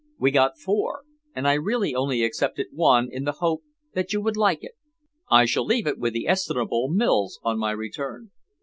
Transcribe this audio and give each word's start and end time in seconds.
We 0.17 0.31
got 0.31 0.57
four, 0.57 1.03
and 1.35 1.47
I 1.47 1.53
really 1.53 1.93
only 1.93 2.23
accepted 2.23 2.69
one 2.71 3.07
in 3.11 3.23
the 3.23 3.33
hope 3.33 3.61
that 3.93 4.13
you 4.13 4.19
would 4.23 4.35
like 4.35 4.63
it. 4.63 4.73
I 5.29 5.45
shall 5.45 5.63
leave 5.63 5.85
it 5.85 5.99
with 5.99 6.13
the 6.13 6.27
estimable 6.27 6.89
Mills, 6.89 7.39
on 7.43 7.59
my 7.59 7.69
return." 7.69 8.31